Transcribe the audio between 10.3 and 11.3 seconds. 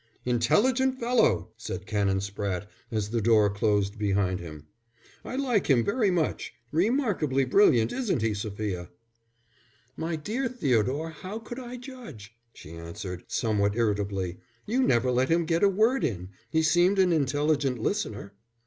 Theodore,